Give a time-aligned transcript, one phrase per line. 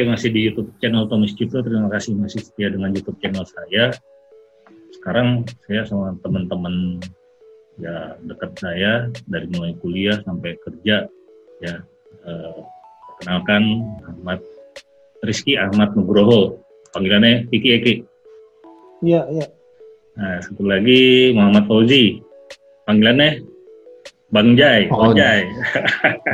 [0.00, 1.60] Oke, masih di YouTube channel Thomas Cipto.
[1.60, 3.92] Terima kasih masih setia dengan YouTube channel saya.
[4.96, 7.04] Sekarang saya sama teman-teman
[7.76, 11.04] ya dekat saya dari mulai kuliah sampai kerja
[11.60, 11.74] ya
[12.24, 12.58] eh,
[13.12, 14.40] perkenalkan Ahmad
[15.20, 16.64] Rizky Ahmad Nugroho
[16.96, 17.94] panggilannya Kiki Eki
[19.04, 19.46] Iya, iya.
[20.16, 22.24] nah satu lagi Muhammad Fauzi
[22.88, 23.44] panggilannya
[24.30, 25.42] Bang Jai Oh, Bang Jai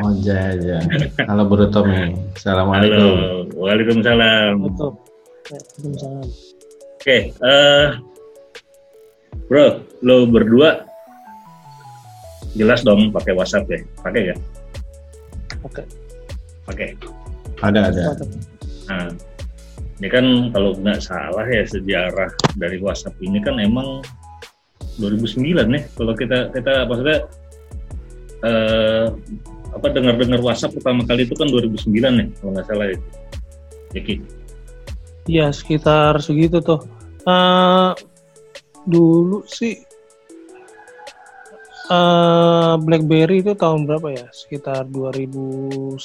[0.05, 0.79] Oh iya iya.
[1.25, 2.13] Halo Bro Tommy.
[2.13, 3.57] halo Assalamualaikum.
[3.57, 4.91] Waalaikumsalam Betul.
[5.49, 6.27] Ya, Waalaikumsalam.
[6.97, 7.89] Oke, eh
[9.47, 10.83] bro, lo berdua
[12.59, 14.37] jelas dong pakai WhatsApp ya, pakai ya,
[15.63, 15.87] Oke.
[16.67, 16.99] pakai.
[17.63, 18.03] Ada ada.
[18.91, 19.07] Nah,
[20.03, 22.27] ini kan kalau nggak salah ya sejarah
[22.59, 24.03] dari WhatsApp ini kan emang
[24.99, 25.81] 2009 ya.
[25.95, 27.23] Kalau kita kita maksudnya
[28.47, 29.07] eh,
[29.75, 33.07] apa dengar-dengar WhatsApp pertama kali itu kan 2009 ya, kalau nggak salah itu.
[33.93, 34.15] Jadi,
[35.27, 36.80] Iya, sekitar segitu tuh.
[37.27, 37.91] Eh
[38.87, 39.75] dulu sih
[41.87, 44.27] eh BlackBerry itu tahun berapa ya?
[44.30, 45.99] Sekitar 2009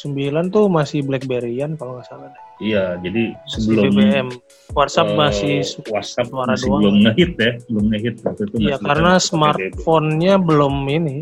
[0.53, 2.44] tuh masih BlackBerryan kalau nggak salah deh.
[2.61, 4.30] iya, jadi sebelum BBM.
[4.78, 5.55] WhatsApp eh, masih
[5.89, 6.81] WhatsApp suara masih doang.
[6.81, 8.55] belum ngehit ya, belum ngehit waktu itu.
[8.61, 11.17] Iya, karena pakai smartphone-nya belum ini,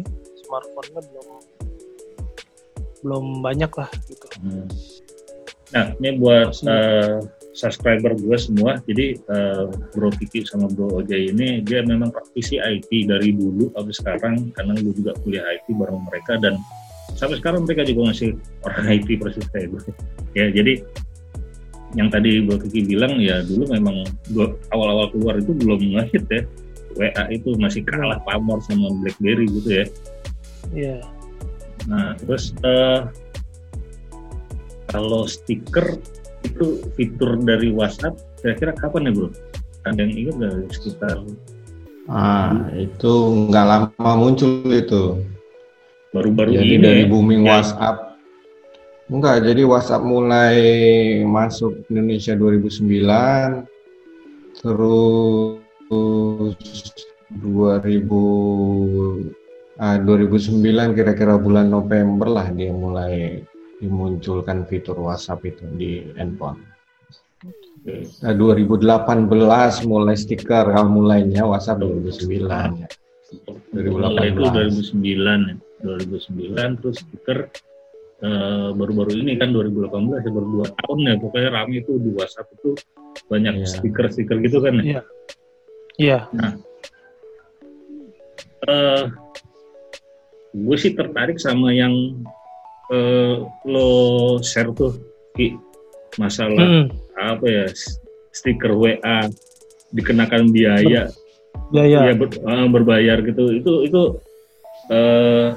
[0.50, 1.28] smartphone-nya belum
[3.06, 4.28] belum banyak lah gitu.
[4.42, 4.68] Hmm.
[5.70, 7.22] Nah, ini buat eh,
[7.54, 8.82] subscriber gue semua.
[8.90, 13.94] Jadi eh, Bro Kiki sama Bro Ojai ini dia memang praktisi IT dari dulu sampai
[13.94, 16.58] sekarang karena gue juga kuliah IT bareng mereka dan
[17.14, 18.34] sampai sekarang mereka juga masih
[18.66, 19.82] orang IT persis kayak gue.
[20.34, 20.82] Ya, jadi
[21.98, 24.06] yang tadi Bro Kiki bilang ya dulu memang
[24.74, 26.42] awal-awal keluar itu belum ngehit ya.
[26.98, 29.86] WA itu masih kalah pamor sama BlackBerry gitu ya.
[30.74, 30.98] Iya.
[31.90, 33.02] Nah, terus eh,
[34.90, 35.98] kalau stiker
[36.46, 39.30] itu fitur dari WhatsApp kira-kira kapan ya bro?
[39.88, 41.18] Ada yang ingat nggak sekitar
[42.10, 43.14] Ah itu
[43.54, 45.22] nggak lama muncul itu.
[46.10, 47.10] baru-baru Jadi ini dari ya?
[47.14, 47.62] booming Ya.
[47.62, 48.18] WhatsApp.
[49.14, 50.58] Enggak, jadi WhatsApp mulai
[51.22, 53.62] masuk Indonesia 2009
[54.58, 55.62] terus
[57.30, 59.38] 2000
[59.80, 60.60] ah, 2009
[60.94, 63.42] kira-kira bulan November lah dia mulai
[63.80, 66.60] dimunculkan fitur WhatsApp itu di handphone.
[68.20, 72.88] Nah, 2018 mulai stiker kalau mulainya WhatsApp 2009 ya.
[73.72, 75.00] Mulai itu 2018.
[75.00, 75.56] 2009 ya.
[75.80, 77.48] 2009 terus stiker
[78.20, 82.52] eh, baru-baru ini kan 2018 ya baru dua tahun ya pokoknya rame itu di WhatsApp
[82.52, 82.76] itu
[83.32, 83.68] banyak Iya.
[83.80, 84.84] stiker-stiker gitu kan ya.
[84.84, 85.02] Iya.
[85.96, 86.20] Iya.
[88.68, 89.04] eh
[90.52, 91.94] gue sih tertarik sama yang
[92.90, 93.90] eh, lo
[94.42, 94.98] share tuh
[95.34, 95.54] Ki.
[96.18, 97.66] Masalah Hmm, apa ya
[98.34, 99.30] stiker WA
[99.94, 101.06] dikenakan biaya.
[101.70, 102.12] Ya ya.
[102.18, 103.54] ber- eh, berbayar gitu.
[103.54, 104.02] Itu itu
[104.90, 105.54] eh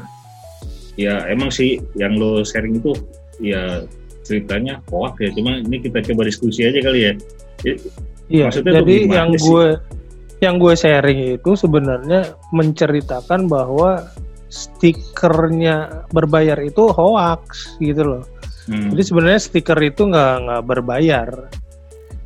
[1.00, 2.92] ya emang sih yang lo sharing itu
[3.40, 3.80] ya
[4.22, 5.30] ceritanya hoax ya.
[5.32, 7.12] Cuma ini kita coba diskusi aja kali ya.
[8.28, 9.40] Iya, Maksudnya jadi yang sih?
[9.48, 9.66] gue
[10.42, 14.04] yang gue sharing itu sebenarnya menceritakan bahwa
[14.52, 18.24] stikernya berbayar itu hoax gitu loh.
[18.68, 21.28] Hmm, Jadi sebenarnya stiker itu nggak nggak berbayar.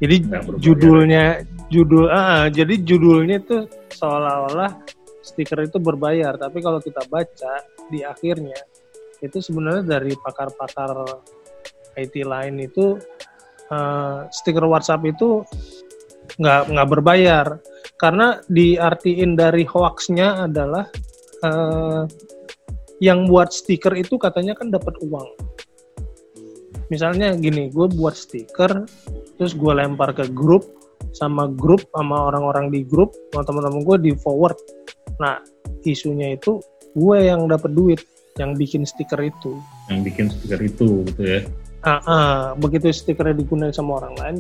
[0.03, 0.59] Jadi berbayar.
[0.59, 1.25] judulnya
[1.71, 4.71] judul ah jadi judulnya itu seolah-olah
[5.23, 8.59] stiker itu berbayar, tapi kalau kita baca di akhirnya
[9.23, 11.23] itu sebenarnya dari pakar-pakar
[11.97, 13.01] IT lain itu
[13.73, 15.41] eh, stiker WhatsApp itu
[16.37, 17.47] nggak nggak berbayar
[17.97, 20.85] karena diartiin dari hoaxnya adalah
[21.45, 22.03] eh,
[23.01, 25.29] yang buat stiker itu katanya kan dapat uang.
[26.89, 28.87] Misalnya gini gue buat stiker
[29.37, 30.65] terus gue lempar ke grup
[31.13, 34.57] sama grup sama orang-orang di grup sama teman-teman gue di forward.
[35.21, 35.43] Nah
[35.85, 36.63] isunya itu
[36.97, 38.01] gue yang dapat duit
[38.41, 39.61] yang bikin stiker itu.
[39.93, 41.41] Yang bikin stiker itu gitu ya?
[41.87, 44.37] Ah, ah, begitu stikernya digunakan sama orang lain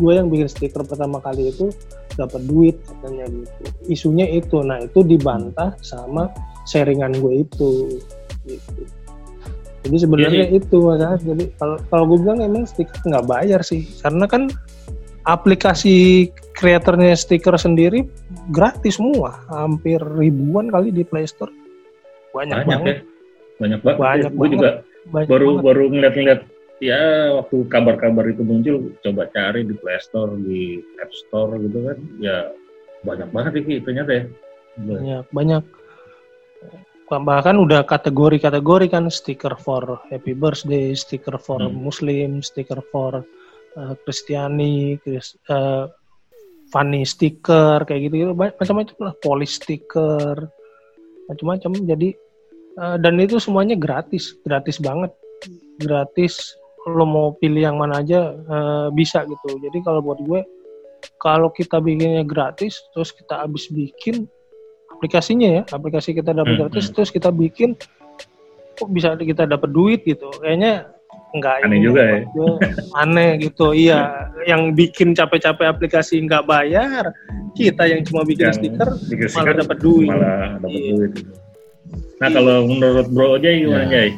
[0.00, 1.68] gue yang bikin stiker pertama kali itu
[2.16, 3.52] dapat duit katanya gitu.
[3.92, 4.64] Isunya itu.
[4.64, 6.32] Nah itu dibantah sama
[6.64, 8.00] sharingan gue itu
[8.48, 8.82] gitu.
[9.80, 13.84] Jadi sebenarnya itu masalah jadi kalau kalau gue bilang emang stiker nggak bayar sih.
[14.00, 14.48] Karena kan
[15.28, 18.08] aplikasi kreatornya stiker sendiri
[18.48, 19.36] gratis semua.
[19.52, 21.52] Hampir ribuan kali di Play Store.
[22.32, 22.96] Banyak, banyak, banget.
[22.96, 23.08] Ya
[23.60, 23.98] banyak banget.
[24.00, 24.52] Banyak gue banget.
[24.56, 24.70] juga
[25.10, 25.64] banyak baru banget.
[25.64, 26.40] baru ngeliat-ngeliat
[26.80, 31.98] ya waktu kabar-kabar itu muncul coba cari di Play Store di App Store gitu kan
[32.18, 32.48] ya
[33.04, 34.24] banyak banget Ki, ternyata ya
[34.80, 35.62] banyak banyak
[37.10, 41.74] bahkan udah kategori-kategori kan stiker for happy birthday, stiker for Hmm.
[41.74, 43.26] muslim, stiker for
[43.74, 45.90] uh, Kristiani, Chris- uh,
[46.70, 50.46] funny stiker kayak gitu, Ba- macam-macam lah, polish stiker,
[51.26, 51.82] macam-macam.
[51.82, 52.14] Jadi
[52.78, 55.10] uh, dan itu semuanya gratis, gratis banget,
[55.82, 56.54] gratis.
[56.88, 59.60] Lo mau pilih yang mana aja uh, bisa gitu.
[59.60, 60.40] Jadi kalau buat gue,
[61.20, 64.24] kalau kita bikinnya gratis, terus kita habis bikin
[64.88, 66.94] aplikasinya ya, aplikasi kita dapat Hmm, gratis, hmm.
[66.96, 67.76] terus kita bikin,
[68.76, 70.32] kok bisa kita dapat duit gitu?
[70.40, 70.88] Kayaknya
[71.30, 72.50] enggak Aneh ini juga gue.
[73.06, 77.06] aneh gitu iya yang bikin capek-capek aplikasi nggak bayar
[77.54, 80.90] kita yang cuma bikin Yang stiker bikin malah stiker dapat duit malah dapat Iya.
[80.90, 81.32] duit gitu.
[82.18, 83.86] Nah kalau menurut Bro Ojai gimana.
[83.86, 84.10] Jai?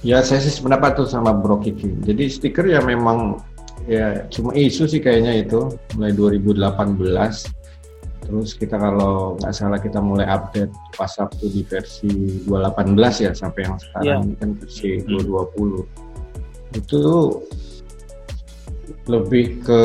[0.00, 1.92] Ya saya sih sependapat tuh sama Bro Kiki.
[2.00, 3.36] Jadi stiker ya memang
[3.84, 7.52] ya cuma isu sih kayaknya itu mulai 2018.
[8.24, 13.60] Terus kita kalau nggak salah kita mulai update WhatsApp tuh di versi 218 ya sampai
[13.66, 15.20] yang sekarang ini kan versi Hmm.
[15.20, 15.84] 220.
[16.80, 17.02] Itu
[19.04, 19.82] lebih ke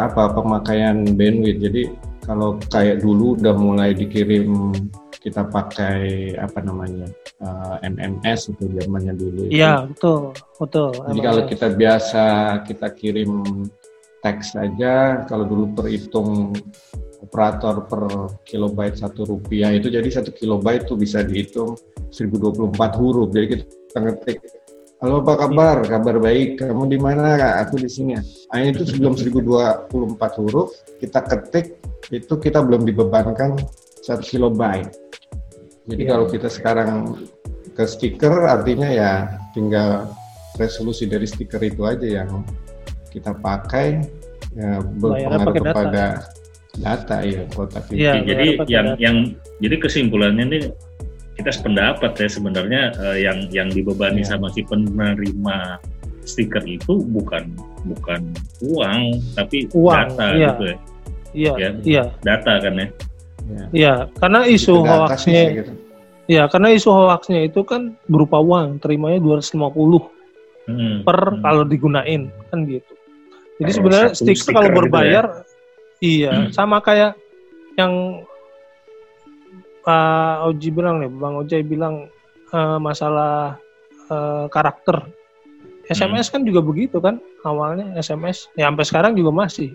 [0.00, 1.60] apa pemakaian bandwidth.
[1.60, 1.82] Jadi
[2.24, 4.72] kalau kayak dulu udah mulai dikirim
[5.18, 7.08] kita pakai apa namanya
[7.42, 12.24] eh, MMS itu zamannya dulu iya betul betul Jadi kalau kita biasa
[12.66, 13.30] kita kirim
[14.22, 16.50] teks saja, kalau dulu perhitung
[17.22, 18.02] operator per
[18.46, 21.74] kilobyte satu rupiah itu jadi satu kilobyte itu bisa dihitung
[22.10, 23.28] 1024 huruf.
[23.34, 24.38] Jadi kita ngetik,
[25.02, 25.76] halo apa kabar?
[25.86, 26.62] Kabar baik.
[26.62, 27.58] Kamu di mana?
[27.66, 28.14] Aku di sini.
[28.18, 33.58] Nah, itu sebelum 1024 huruf kita ketik itu kita belum dibebankan
[34.02, 35.07] satu kilobyte.
[35.88, 36.10] Jadi Iya.
[36.10, 36.90] kalau kita sekarang
[37.72, 39.12] ke stiker artinya ya
[39.50, 40.12] tinggal
[40.56, 42.44] resolusi dari stiker itu aja yang
[43.08, 44.04] kita pakai
[44.52, 45.70] ya berpengaruh pakai data.
[45.70, 46.04] kepada
[46.76, 47.96] data ya kuota TV.
[47.96, 49.00] Iya, jadi yang data.
[49.00, 49.16] yang
[49.58, 50.62] jadi kesimpulannya nih
[51.34, 54.34] kita sependapat ya sebenarnya eh, yang yang dibebani Iya.
[54.34, 55.78] sama si penerima
[56.22, 57.48] stiker itu bukan
[57.86, 58.20] bukan
[58.60, 59.00] uang
[59.32, 60.48] tapi Uang, data iya.
[60.52, 60.76] gitu ya
[61.32, 61.68] iya Ya.
[61.82, 62.88] iya data kan ya Ya.
[63.72, 65.72] Iya karena isu hoaxnya gitu.
[66.28, 70.18] iya karena isu hoaxnya itu kan berupa uang terimanya 250
[70.68, 71.40] Hmm, per hmm.
[71.40, 72.92] kalau digunain kan gitu.
[73.56, 75.24] Jadi Kalau sebenarnya stiker, stiker kalau gitu berbayar
[76.04, 76.52] iya Hmm.
[76.52, 77.16] sama kayak
[77.80, 78.20] yang
[79.80, 82.12] Pak Oji bilang nih, Bang Ojai bilang
[82.52, 83.56] eh, masalah
[84.12, 85.08] eh, karakter.
[85.88, 87.16] SMS kan juga begitu kan
[87.48, 89.72] awalnya SMS ya sampai sekarang juga masih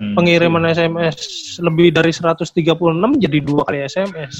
[0.00, 0.16] Hmm.
[0.16, 1.16] pengiriman SMS
[1.60, 2.56] lebih dari 136
[3.20, 4.32] jadi dua kali SMS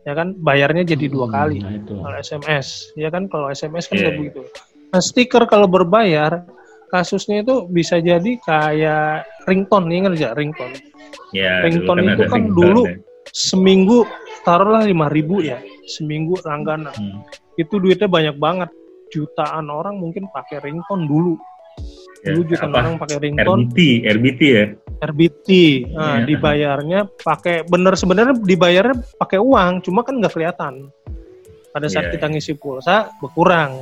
[0.00, 1.92] ya kan bayarnya jadi dua Hmm, kali Nah, itu.
[1.92, 4.18] kalau SMS ya kan kalau SMS kan Iya, udah iya.
[4.18, 4.40] begitu
[4.90, 6.46] nah stiker kalau berbayar
[6.88, 10.74] kasusnya itu bisa jadi kayak ringtone ingat nggak ringtone
[11.30, 12.94] ya, ringtone dulu itu ada kan ringtone dulu ya.
[13.28, 13.98] seminggu
[14.40, 17.22] taruhlah lima ribu ya seminggu langganan Hmm.
[17.54, 18.70] itu duitnya banyak banget
[19.10, 21.34] jutaan orang mungkin pakai ringtone dulu
[22.20, 22.84] Ya, dulu apa?
[22.84, 23.64] orang pakai ringtone.
[23.64, 24.66] RBT RBT ya?
[25.00, 25.48] RBT
[25.96, 26.28] nah, Iya.
[26.28, 30.92] dibayarnya pakai bener sebenarnya dibayarnya pakai uang cuma kan nggak kelihatan.
[31.72, 33.80] Pada saat Iya, kita ngisi pulsa berkurang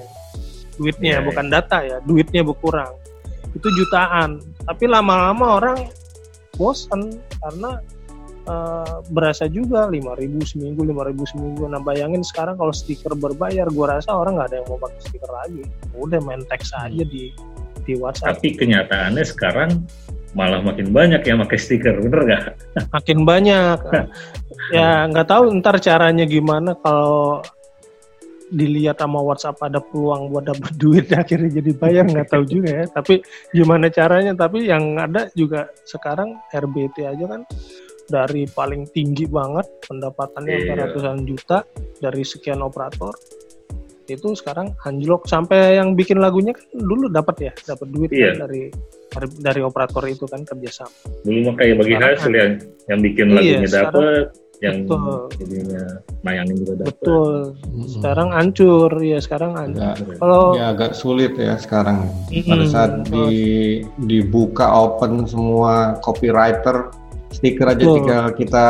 [0.78, 2.94] duitnya Iya, bukan data ya duitnya berkurang.
[3.58, 4.38] Itu jutaan.
[4.62, 5.78] Tapi lama-lama orang
[6.54, 7.82] bosan karena
[8.48, 11.66] eh, berasa juga 5000 seminggu 5000 seminggu.
[11.66, 15.30] Nah bayangin sekarang kalau stiker berbayar gua rasa orang nggak ada yang mau pakai stiker
[15.34, 15.62] lagi.
[15.98, 17.34] Udah main teks aja di
[17.88, 18.36] di WhatsApp.
[18.36, 19.70] Tapi kenyataannya sekarang
[20.36, 22.44] malah makin banyak yang pakai stiker bener nggak?
[22.92, 23.78] Makin banyak.
[24.68, 27.40] Ya nggak tahu ntar caranya gimana kalau
[28.48, 32.84] dilihat sama WhatsApp ada peluang buat dapat duit akhirnya jadi bayar nggak tahu juga ya.
[32.84, 33.24] Tapi
[33.56, 34.36] gimana caranya?
[34.36, 37.48] Tapi yang ada juga sekarang RBT aja kan
[38.08, 40.74] dari paling tinggi banget pendapatannya Iya.
[40.84, 41.64] ratusan juta
[42.00, 43.12] dari sekian operator
[44.08, 45.28] itu sekarang anjlok.
[45.28, 48.32] Sampai yang bikin lagunya kan dulu dapat ya dapat duit Iya.
[48.32, 48.62] kan dari
[49.40, 50.92] dari operator itu kan kerjasama
[51.24, 52.52] dulu mah kayak bagi Sekarang hasil yang
[52.88, 54.24] yang bikin Iya, lagunya dapet
[54.58, 55.22] yang Betul.
[55.38, 55.82] jadinya
[56.26, 56.90] nayangin juga dapet.
[56.98, 57.34] Betul.
[57.86, 58.90] Sekarang hancur.
[58.98, 59.94] Ya sekarang hancur.
[59.94, 62.10] Agak, kalau ya agak sulit ya sekarang.
[62.26, 63.38] Pada saat di,
[64.02, 66.90] dibuka open semua copywriter,
[67.28, 67.96] stiker aja Betul.
[68.00, 68.66] tinggal kita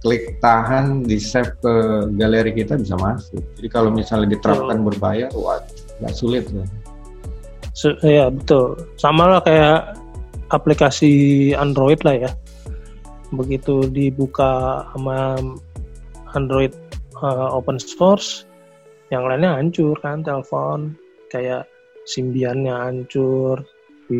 [0.00, 1.74] klik tahan, di save ke
[2.16, 3.44] galeri kita bisa masuk.
[3.60, 5.62] Jadi kalau misalnya diterapkan berbayar, wah
[6.02, 6.66] agak sulit ya.
[7.78, 9.94] se- ya betul sama lah kayak
[10.50, 11.12] aplikasi
[11.54, 12.30] Android lah ya
[13.30, 15.38] begitu dibuka sama
[16.34, 16.74] Android
[17.22, 18.44] uh, open source
[19.14, 20.98] yang lainnya hancur kan telepon
[21.30, 21.64] kayak
[22.02, 23.62] Symbian-nya hancur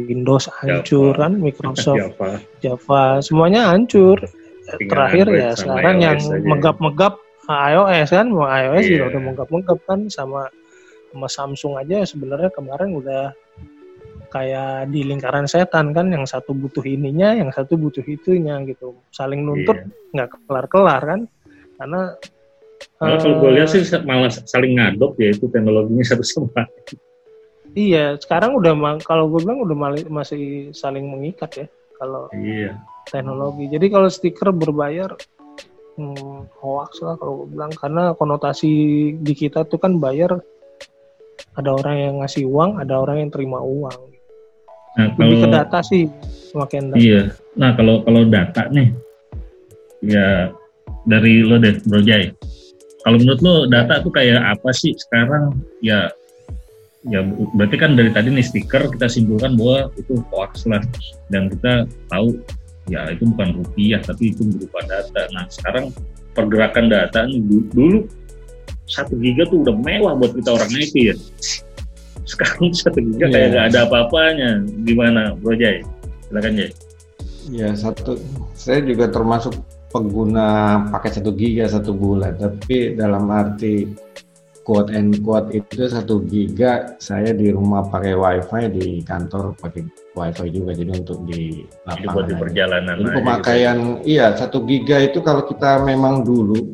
[0.09, 1.23] Windows hancur Java.
[1.29, 2.29] kan Microsoft Java
[2.65, 4.19] Java semuanya hancur
[4.79, 6.19] Tinggal terakhir Android ya sekarang iOS yang
[6.49, 7.15] megap-megap
[7.51, 9.11] iOS kan, mau iOS juga Iya.
[9.11, 10.43] udah megap-megap kan sama
[11.11, 13.35] sama Samsung aja sebenarnya kemarin udah
[14.33, 19.45] kayak di lingkaran setan kan, yang satu butuh ininya, yang satu butuh itunya gitu, saling
[19.45, 19.93] nuntut Iya.
[20.17, 21.21] nggak kelar-kelar kan,
[21.77, 22.17] karena
[22.99, 26.67] Malah kalau gue eh, lihat sih malah saling ngadop ya itu teknologinya satu sama.
[27.73, 29.77] Iya, sekarang udah kalau gue bilang udah
[30.13, 32.77] masih saling mengikat ya kalau Iya.
[33.09, 33.69] teknologi.
[33.73, 35.11] Jadi kalau stiker berbayar
[35.97, 38.73] hmm, hoax lah kalau gue bilang karena konotasi
[39.17, 40.37] di kita tuh kan bayar
[41.57, 44.01] ada orang yang ngasih uang, ada orang yang terima uang.
[44.93, 46.05] Nah Lebih ke kalau data sih
[46.53, 47.01] semakin data.
[47.01, 47.23] iya,
[47.57, 48.93] nah kalau kalau data nih,
[50.05, 50.53] ya
[51.09, 52.29] dari lo deh Bro Jai.
[53.03, 55.57] Kalau menurut lo data tuh kayak apa sih sekarang?
[55.81, 56.13] Ya,
[57.03, 57.19] ya
[57.59, 60.79] berarti kan dari tadi nih stiker kita simpulkan bahwa itu hoax lah
[61.35, 62.39] dan kita tahu
[62.87, 65.23] ya itu bukan rupiah tapi itu berupa data.
[65.35, 65.91] Nah sekarang
[66.35, 67.99] pergerakan data nih du- dulu
[68.87, 71.15] satu giga tuh udah mewah buat kita orang IT ya.
[72.23, 73.51] Sekarang satu giga kayak Iya.
[73.51, 74.51] nggak ada apa-apanya.
[74.87, 75.83] Gimana Bro Jai?
[76.31, 76.71] Silakan Jai.
[77.51, 78.23] Ya satu,
[78.55, 79.59] saya juga termasuk
[79.91, 83.91] pengguna pakai satu giga satu bulan, tapi dalam arti
[84.63, 89.83] quote and quote itu satu giga saya di rumah pakai wifi di kantor pakai
[90.15, 92.27] wifi juga jadi untuk di lapangan.
[92.27, 96.71] di perjalanan Jadi pemakaian iya satu giga itu kalau kita memang dulu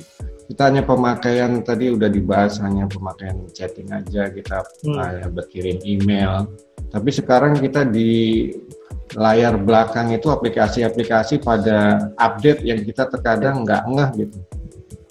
[0.48, 4.96] kita hanya pemakaian tadi udah dibahas hanya pemakaian chatting aja kita Hmm.
[4.96, 6.48] kayak berkirim email.
[6.88, 8.48] Tapi sekarang kita di
[9.12, 14.38] layar belakang itu aplikasi-aplikasi pada update yang kita terkadang nggak ngeh gitu.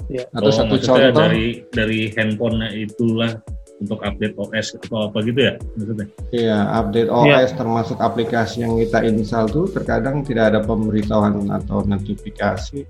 [0.08, 0.24] Iya.
[0.32, 3.32] Atau Oh, satu contoh, dari dari handphonenya itulah
[3.78, 6.08] untuk update OS atau apa gitu ya maksudnya?
[6.34, 12.82] Iya, update OS termasuk aplikasi yang kita install tuh terkadang tidak ada pemberitahuan atau notifikasi.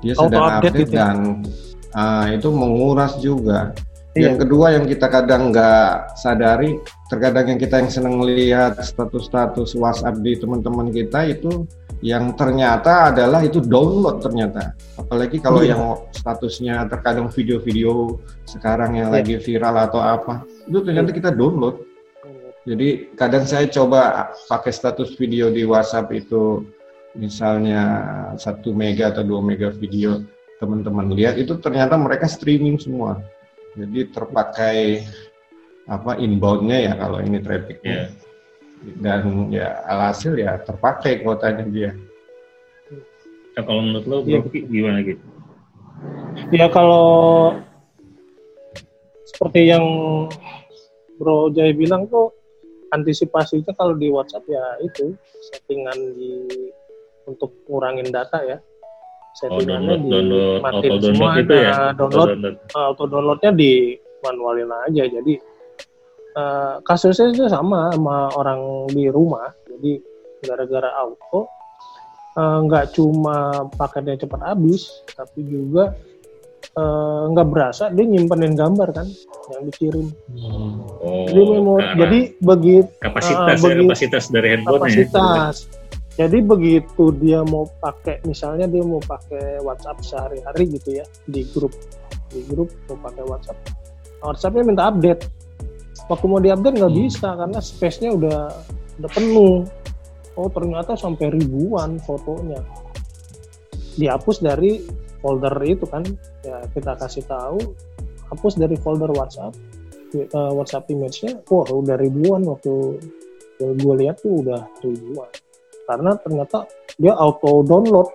[0.00, 0.98] Dia Auto sedang update update gitu ya?
[0.98, 1.16] dan
[1.92, 3.76] ah, itu menguras juga.
[4.12, 4.28] Iya.
[4.28, 6.76] Yang kedua yang kita kadang nggak sadari,
[7.08, 11.64] terkadang yang kita yang seneng lihat status-status WhatsApp di teman-teman kita itu
[12.02, 14.74] yang ternyata adalah itu download ternyata.
[14.98, 15.78] Apalagi kalau Iya.
[15.78, 19.16] yang statusnya terkadang video-video sekarang yang Iya.
[19.22, 21.78] lagi viral atau apa, itu ternyata kita download.
[22.66, 26.62] Jadi kadang saya coba pakai status video di WhatsApp itu
[27.18, 27.82] misalnya
[28.38, 30.22] satu mega atau dua mega video
[30.62, 33.18] teman-teman lihat itu ternyata mereka streaming semua.
[33.74, 35.06] Jadi terpakai
[35.90, 38.14] apa inboundnya ya kalau ini trafficnya.
[38.82, 41.90] Dan ya alhasil ya terpakai kuotanya dia.
[43.52, 44.16] Nah, kalau menurut lo
[44.50, 45.22] Ki, gimana gitu?
[46.50, 47.06] Ya kalau
[49.28, 49.84] seperti yang
[51.20, 52.34] Bro Jai bilang tuh
[52.90, 55.14] antisipasinya kalau di WhatsApp ya itu
[55.52, 56.32] settingan di
[57.30, 58.58] untuk ngurangin data ya.
[58.58, 61.72] Oh Settingannya download download auto download semua, itu ya?
[61.72, 62.56] nah, Auto download download.
[62.76, 63.72] auto downloadnya di
[64.22, 65.32] manualin aja jadi
[66.32, 69.50] eh, kasusnya itu sama sama orang di rumah.
[69.68, 70.00] Jadi
[70.42, 71.46] gara-gara auto
[72.34, 73.36] eh, nggak cuma
[73.72, 75.94] paketnya cepat habis tapi juga
[76.72, 79.06] eh, nggak berasa dia nyimpenin gambar kan
[79.52, 80.06] yang dikirim
[81.02, 84.78] Oh, jadi memori karena jadi begitu kapasitas ah, ya, bagi- kapasitas dari handphone ya.
[84.78, 85.56] kapasitas.
[86.12, 91.72] Jadi begitu dia mau pakai misalnya dia mau pakai WhatsApp sehari-hari gitu ya di grup
[92.30, 93.58] di grup mau pakai WhatsApp.
[94.20, 95.22] WhatsAppnya minta update
[96.10, 97.02] waktu mau diupdate nggak Hmm.
[97.04, 98.38] bisa karena space-nya udah
[99.02, 99.66] udah penuh.
[100.38, 102.60] Oh ternyata sampai ribuan fotonya.
[104.00, 104.80] Dihapus dari
[105.20, 106.02] folder itu kan.
[106.42, 107.60] Ya kita kasih tahu
[108.32, 109.52] hapus dari folder WhatsApp
[110.16, 111.44] eh, WhatsApp image-nya.
[111.48, 112.98] Wah udah ribuan waktu
[113.62, 115.30] gue lihat tuh udah ribuan.
[115.86, 116.64] Karena ternyata
[116.96, 118.08] dia auto download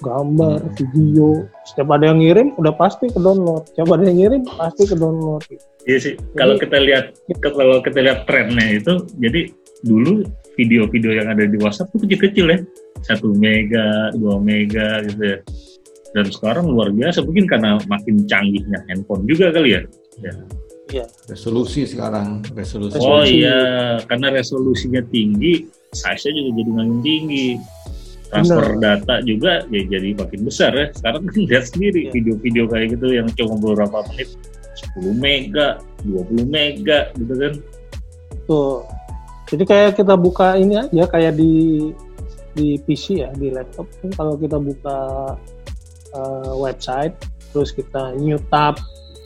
[0.00, 0.74] gambar, Hmm.
[0.76, 1.28] video,
[1.68, 5.42] setiap ada yang ngirim udah pasti ke download, setiap ada yang ngirim pasti ke download.
[5.84, 6.14] Iya sih.
[6.34, 10.24] Kalau kita lihat kalau kita lihat trennya itu, jadi dulu
[10.60, 12.58] video-video yang ada di WhatsApp itu kecil-kecil ya,
[13.06, 15.38] satu mega, dua mega gitu ya.
[16.10, 19.82] Dan sekarang luar biasa, mungkin karena makin canggihnya handphone juga kali ya.
[21.30, 22.98] Resolusi sekarang, resolusi.
[22.98, 23.46] Oh Resolusi.
[23.46, 23.60] iya,
[24.10, 27.48] karena resolusinya tinggi, size-nya juga jadi makin tinggi.
[28.30, 30.86] Transfer data juga ya jadi makin besar ya.
[30.94, 32.10] Sekarang kan lihat sendiri Iya.
[32.14, 34.28] video-video kayak gitu yang cuma beberapa menit,
[34.96, 35.68] 10 mega,
[36.06, 37.52] 20 mega gitu kan.
[38.46, 38.86] Tuh.
[39.50, 41.90] Jadi kayak kita buka ini aja kayak di
[42.50, 44.98] di PC ya, di laptop kan kalau kita buka
[46.10, 47.14] eh, website
[47.50, 48.78] terus kita new tab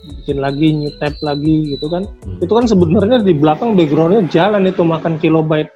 [0.05, 2.37] bikin lagi new tab lagi gitu kan Hmm.
[2.37, 5.69] itu kan sebenarnya di belakang backgroundnya jalan itu makan kilobyte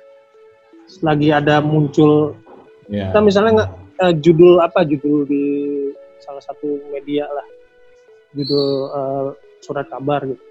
[1.01, 2.33] lagi ada muncul
[2.89, 3.13] Ya.
[3.13, 5.43] kita misalnya nggak uh, judul apa judul di
[6.25, 7.47] salah satu media lah.
[8.33, 9.27] Judul uh,
[9.61, 10.43] surat kabar gitu.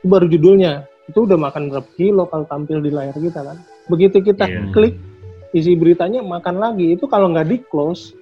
[0.00, 0.88] Itu baru judulnya.
[1.12, 3.60] Itu udah makan berapa kilo kalau tampil di layar kita kan?
[3.92, 4.72] Begitu kita yeah.
[4.72, 4.96] klik
[5.52, 6.96] isi beritanya makan lagi.
[6.96, 8.16] Itu kalau nggak di close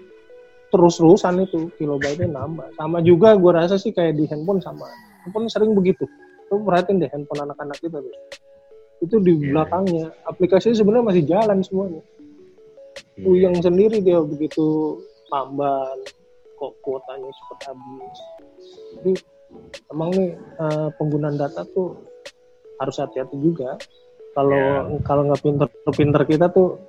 [0.70, 2.74] terus-terusan itu kilobyte-nya nambah.
[2.78, 4.90] Sama juga gue rasa sih kayak di handphone sama.
[5.22, 6.06] Handphone sering begitu.
[6.50, 8.14] Lu perhatiin deh handphone anak-anak kita tuh
[9.00, 9.44] itu di yeah.
[9.54, 10.06] belakangnya.
[10.26, 12.02] Aplikasinya sebenarnya masih jalan semuanya
[13.26, 13.50] yeah.
[13.50, 14.98] yang sendiri dia begitu
[15.28, 15.98] tambahan
[16.60, 18.18] kok kuotanya cepat habis
[18.96, 19.12] jadi
[19.90, 21.96] emang nih uh, penggunaan data tuh
[22.80, 23.76] harus hati-hati juga
[24.36, 25.02] kalau yeah.
[25.04, 26.80] kalau nggak pinter-pinter kita tuh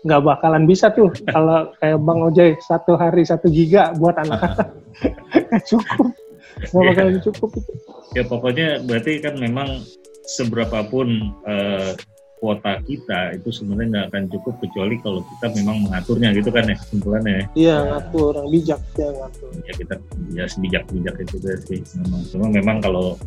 [0.00, 4.68] nggak bakalan bisa tuh kalau kayak Bang Ojay satu hari satu giga buat anak-anak
[5.68, 6.12] cukup
[6.60, 6.90] nggak iya.
[6.92, 7.72] bakalan cukup itu.
[8.18, 9.80] Ya pokoknya berarti kan memang
[10.28, 11.94] seberapapun uh,
[12.40, 16.76] kuota kita itu sebenarnya nggak akan cukup kecuali kalau kita memang mengaturnya gitu kan ya
[16.80, 17.44] kesimpulannya ya.
[17.52, 19.50] Iya ngatur orang bijak ya ngatur.
[19.68, 19.94] Ya kita
[20.32, 21.36] ya sebijak bijak itu
[21.68, 22.20] sih memang.
[22.32, 23.20] Cuma memang kalau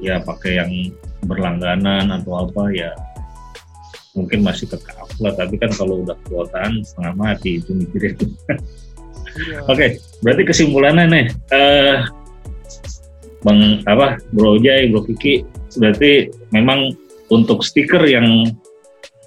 [0.00, 0.72] ya pakai yang
[1.28, 2.90] berlangganan atau apa ya
[4.18, 4.78] mungkin masih ke
[5.22, 9.62] lah tapi kan kalau udah kuotaan setengah mati itu mikirin iya.
[9.66, 12.06] oke okay, berarti kesimpulannya nih uh,
[13.46, 15.46] bang apa Bro Jai Bro Kiki
[15.78, 16.94] berarti memang
[17.28, 18.48] untuk stiker yang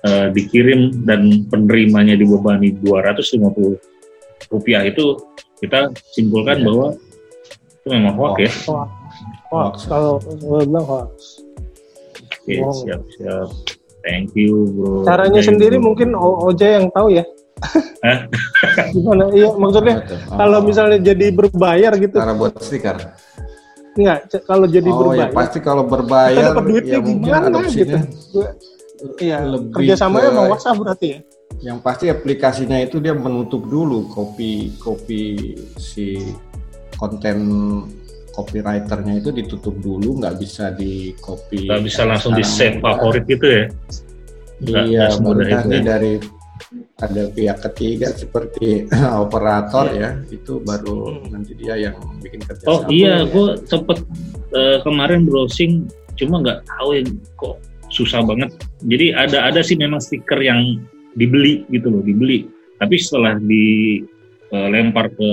[0.05, 3.77] uh, dikirim dan penerimanya dibebani 250
[4.51, 5.17] rupiah itu
[5.61, 6.65] kita simpulkan yeah.
[6.65, 6.87] bahwa
[7.81, 8.51] itu memang hoax ya
[9.53, 11.41] hoax, kalau bilang hoax
[12.41, 13.47] Oke, okay, siap siap.
[14.01, 15.05] Thank you, bro.
[15.05, 15.93] Caranya Thank sendiri bro.
[15.93, 17.23] mungkin Oja yang tahu ya.
[18.97, 19.29] Gimana?
[19.29, 20.41] Iya, maksudnya oh.
[20.41, 22.17] kalau misalnya jadi berbayar gitu.
[22.17, 22.97] Cara buat stiker.
[23.91, 25.27] Enggak, kalau jadi oh, berbayar.
[25.27, 27.99] Ya, pasti kalau berbayar ya mungkin adopsinya.
[28.07, 28.39] Gitu.
[29.17, 29.37] Iya,
[29.73, 31.19] kerjasamanya sama WhatsApp berarti ya.
[31.61, 36.21] Yang pasti aplikasinya itu dia menutup dulu kopi kopi si
[36.95, 37.37] konten
[38.31, 43.43] copywriternya itu ditutup dulu nggak bisa di copy nggak bisa langsung di save favorit gitu
[43.43, 43.65] ya
[44.61, 45.83] nggak, iya nanti ya.
[45.83, 46.13] dari
[47.01, 48.85] ada pihak ketiga seperti
[49.23, 51.29] operator ya itu baru hmm.
[51.33, 53.29] nanti dia yang bikin kerja oh iya ya.
[53.29, 53.97] gue sempet
[54.55, 57.01] uh, kemarin browsing cuma nggak tahu ya
[57.37, 57.57] kok
[57.91, 58.49] susah banget
[58.87, 60.79] jadi ada ada sih memang stiker yang
[61.19, 62.47] dibeli gitu loh dibeli
[62.81, 65.29] tapi setelah dilempar eh, ke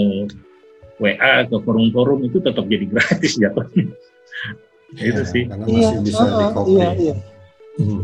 [0.99, 3.87] WA ke forum-forum itu tetap jadi gratis jatuhnya.
[4.99, 5.43] Ya, itu sih.
[5.47, 6.71] Karena masih iya, bisa oh, di copy.
[6.75, 7.15] Iya, iya.
[7.79, 8.03] Hmm.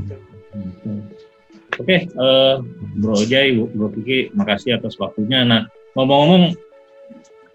[1.74, 2.54] Oke, okay, uh, eh,
[2.94, 5.42] Bro Ojai, Bro Kiki, makasih atas waktunya.
[5.42, 5.66] Nah,
[5.98, 6.54] ngomong-ngomong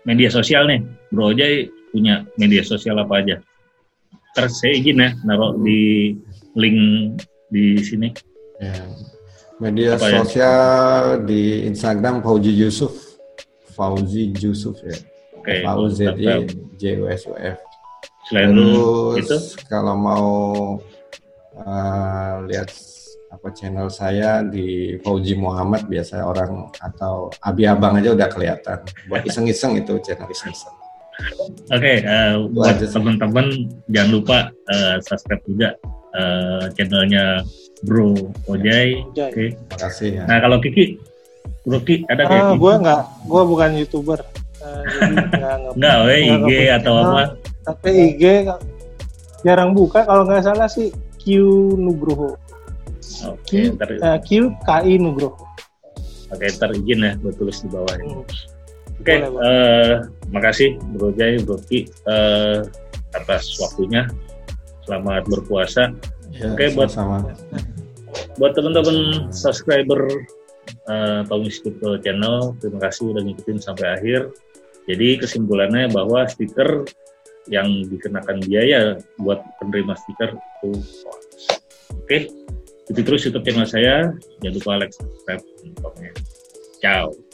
[0.03, 3.35] media sosial nih, Bro Ojai punya media sosial apa aja?
[4.35, 6.13] Terus saya izin ya, naruh di
[6.53, 6.79] link
[7.49, 8.13] di sini.
[8.61, 8.83] Ya.
[9.59, 10.23] Media apa ya?
[10.23, 11.25] sosial ya?
[11.27, 13.19] di Instagram Fauzi Yusuf,
[13.75, 14.95] Fauzi Yusuf ya.
[15.35, 15.63] Oke.
[15.63, 15.87] Okay.
[15.95, 15.99] Z
[16.79, 17.59] J U S U F.
[18.27, 19.37] Selain Terus itu?
[19.67, 20.27] kalau mau
[21.57, 22.69] uh, lihat
[23.29, 28.81] apa channel saya di Fauji Muhammad biasa orang atau Abi Abang aja udah kelihatan.
[29.05, 30.73] Buat iseng-iseng itu channel iseng-iseng.
[31.19, 34.37] Oke, okay, uh, buat teman-teman jangan lupa
[34.71, 35.69] uh, subscribe juga
[36.15, 37.43] uh, channelnya
[37.85, 39.03] Bro Ojai.
[39.05, 39.13] Oke.
[39.13, 39.47] Okay.
[39.53, 40.09] Terima kasih.
[40.19, 40.23] Ya.
[40.25, 40.97] Nah kalau Kiki,
[41.67, 44.19] Bro Kiki ada uh, Gue nggak, gue bukan youtuber.
[44.59, 44.83] Uh,
[45.31, 47.21] nggak, nggak, IG atau apa?
[47.67, 48.23] Tapi IG
[49.43, 51.39] jarang buka kalau nggak salah sih Q
[51.79, 52.35] Nugroho.
[53.25, 54.29] Oke, okay, Q, uh, Q
[54.63, 55.35] KI Nugroho.
[56.29, 58.13] Oke, okay, ntar izin ya, gue tulis di bawah ini.
[58.13, 58.25] Hmm.
[58.99, 59.93] Oke, okay, uh,
[60.29, 62.61] makasih Bro Jai, Bro Ki uh,
[63.17, 64.05] atas waktunya.
[64.85, 65.89] Selamat berpuasa.
[66.35, 67.25] Ya, Oke, okay, buat sama.
[68.37, 70.05] buat teman-teman subscriber
[70.85, 74.29] uh, Tommy Crypto Channel, terima kasih udah ngikutin sampai akhir.
[74.85, 76.85] Jadi kesimpulannya bahwa stiker
[77.49, 80.77] yang dikenakan biaya buat penerima stiker itu
[82.09, 82.29] Oke,
[82.89, 84.11] itu terus YouTube channel saya.
[84.41, 86.13] Jangan lupa like, subscribe, dan komen.
[86.81, 87.28] Ciao.